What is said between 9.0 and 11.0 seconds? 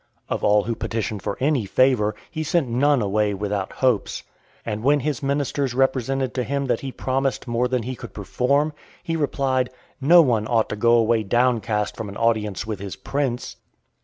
he replied, "No one ought to go